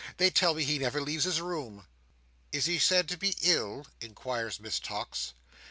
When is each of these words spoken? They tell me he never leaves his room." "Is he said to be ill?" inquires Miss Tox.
They 0.17 0.31
tell 0.31 0.55
me 0.55 0.63
he 0.63 0.79
never 0.79 0.99
leaves 0.99 1.25
his 1.25 1.39
room." 1.41 1.85
"Is 2.51 2.65
he 2.65 2.79
said 2.79 3.07
to 3.09 3.17
be 3.17 3.35
ill?" 3.43 3.85
inquires 4.01 4.59
Miss 4.59 4.79
Tox. 4.79 5.33